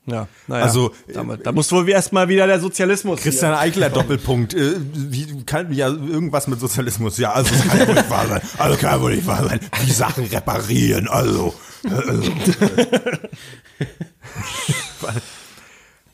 [0.08, 0.62] ja, naja.
[0.64, 3.20] Also, da, da muss wohl erstmal wieder der Sozialismus.
[3.22, 4.54] Christian Eichler Doppelpunkt.
[4.54, 7.18] Äh, wie kann ja irgendwas mit Sozialismus?
[7.18, 8.40] Ja, also das kann ja wohl nicht wahr sein.
[8.56, 9.58] Also kann ja wohl nicht wahr sein.
[9.84, 11.54] Die Sachen reparieren, also.
[11.90, 12.22] also.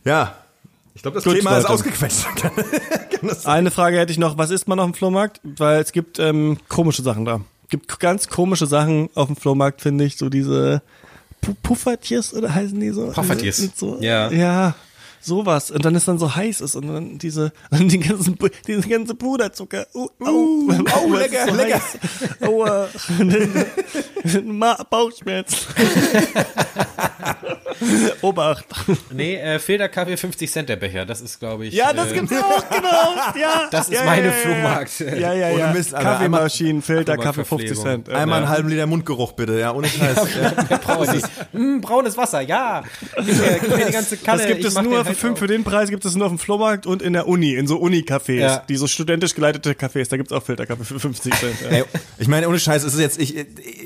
[0.05, 0.37] ja.
[1.03, 1.75] Ich glaube, das Gut, Thema ist Leute.
[1.75, 2.27] ausgequetscht.
[2.37, 2.53] Kann
[3.29, 5.41] das Eine Frage hätte ich noch, was isst man auf dem Flohmarkt?
[5.43, 7.41] Weil es gibt ähm, komische Sachen da.
[7.71, 10.17] gibt ganz komische Sachen auf dem Flohmarkt, finde ich.
[10.17, 10.81] So diese
[11.45, 13.09] Pu- Puffertjes oder heißen die so?
[13.09, 13.71] Puffertjes.
[13.75, 14.31] So, Ja.
[14.31, 14.77] Ja,
[15.21, 15.73] sowas.
[15.73, 18.39] Und dann ist dann so heiß ist und dann diese, und die ganzen,
[18.69, 19.89] diese ganze Puderzucker.
[19.95, 20.79] Uh, au, oh, es
[21.19, 21.81] lecker, ist so lecker.
[22.47, 22.89] Aua.
[24.89, 25.67] Bauchschmerz.
[28.23, 28.65] Obacht.
[29.11, 31.05] Nee, äh, Filterkaffee 50 Cent der Becher.
[31.07, 31.75] Das ist, glaube ich.
[31.75, 33.15] Ja, das äh, gibt's auch, genau.
[33.41, 34.43] Ja, Das ist ja, meine ja, ja, ja.
[34.43, 35.01] Flohmarkt.
[35.01, 35.73] Ja, ja, Ohne ja.
[35.73, 36.11] Mist, Alter.
[36.11, 38.05] Kaffeemaschinen, Filter, Einmal Kaffee 50 Verpflegung.
[38.05, 38.09] Cent.
[38.17, 41.23] Einmal einen halben Liter Mundgeruch bitte, ja, ohne Scheiß.
[41.53, 42.83] Mm, braunes Wasser, ja.
[43.17, 44.39] Gib mir, gib mir die ganze Kanne.
[44.39, 46.87] Das gibt es nur für, halt für den Preis gibt es nur auf dem Flohmarkt
[46.87, 48.63] und in der Uni, in so Uni-Cafés, Ja.
[48.69, 51.55] die so studentisch geleitete Cafés, da gibt's auch Filterkaffee für 50 Cent.
[51.63, 51.69] Ja.
[51.79, 51.85] Ey,
[52.19, 53.35] ich meine, ohne Scheiß, es ist jetzt, ich,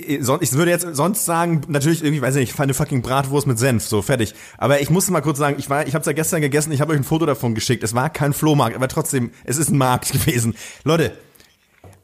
[0.07, 3.87] ich, würde jetzt sonst sagen, natürlich irgendwie, weiß ich nicht, eine fucking Bratwurst mit Senf,
[3.87, 4.35] so, fertig.
[4.59, 6.93] Aber ich muss mal kurz sagen, ich war, ich hab's ja gestern gegessen, ich habe
[6.93, 7.83] euch ein Foto davon geschickt.
[7.83, 10.55] Es war kein Flohmarkt, aber trotzdem, es ist ein Markt gewesen.
[10.85, 11.13] Leute,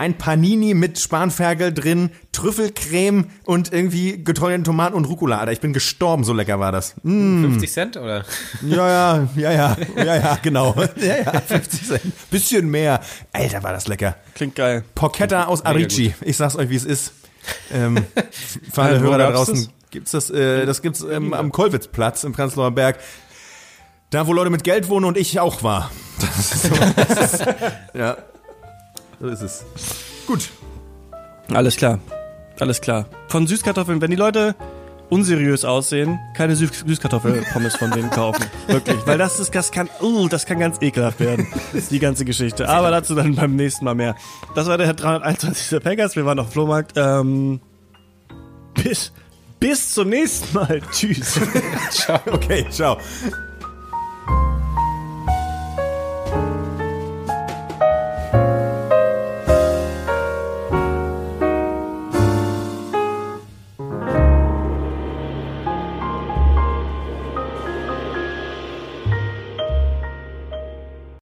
[0.03, 5.39] ein Panini mit Spanferkel drin, Trüffelcreme und irgendwie getrockneten Tomaten und Rucola.
[5.39, 6.97] Alter, ich bin gestorben, so lecker war das.
[7.05, 8.25] Mm, 50 Cent, oder?
[8.63, 10.75] ja, ja, ja, ja, ja, ja, genau.
[10.97, 12.31] Ja, ja, 50 Cent.
[12.31, 13.01] Bisschen mehr.
[13.33, 14.17] Alter, war das lecker.
[14.35, 14.83] Klingt geil.
[14.97, 16.15] Porchetta aus Arici.
[16.23, 17.13] Ich sag's euch, wie es ist.
[17.73, 18.05] Ähm,
[18.73, 19.71] für alle Wo Hörer da draußen das?
[19.91, 22.99] gibt's das, äh, das gibt's ähm, am Kolwitzplatz im Prenzlauer Berg.
[24.11, 25.91] Da, wo Leute mit Geld wohnen und ich auch war.
[26.21, 27.47] Das ist so, das ist,
[27.95, 28.17] ja,
[29.21, 29.65] so ist es.
[30.27, 30.51] Gut.
[31.53, 31.99] Alles klar.
[32.61, 33.07] Alles klar.
[33.27, 34.55] Von Süßkartoffeln, wenn die Leute
[35.13, 38.47] unseriös aussehen, keine Süß Süßkartoffelpommes von denen kaufen.
[38.67, 38.97] Wirklich.
[39.07, 41.47] Weil das ist, das kann, uh, das kann ganz ekelhaft werden.
[41.91, 42.67] Die ganze Geschichte.
[42.67, 44.17] Aber dazu dann beim nächsten Mal mehr.
[44.55, 45.83] Das war der 321.
[45.83, 46.17] Packers.
[46.17, 46.95] Wir waren auf dem Flohmarkt.
[46.97, 47.61] Ähm,
[48.83, 49.13] bis,
[49.61, 50.81] bis zum nächsten Mal.
[50.93, 51.39] Tschüss.
[52.27, 52.97] Okay, ciao.